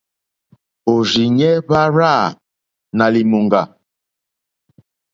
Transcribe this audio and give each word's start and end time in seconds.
Òrzìɲɛ́ 0.91 1.53
hwá 1.65 1.81
rzâ 1.95 2.13
nà 2.97 3.05
lìmùŋɡà. 3.13 3.61